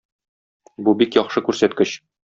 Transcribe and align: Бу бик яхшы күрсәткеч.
Бу 0.87 0.95
бик 1.03 1.21
яхшы 1.21 1.47
күрсәткеч. 1.51 1.99